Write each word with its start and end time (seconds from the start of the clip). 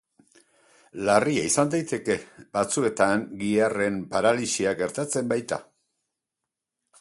Larria 1.09 1.43
izan 1.49 1.73
daiteke, 1.75 2.15
batzuetan 2.59 3.27
giharren 3.43 4.01
paralisia 4.17 4.75
gertatzen 4.81 5.31
baita. 5.35 5.61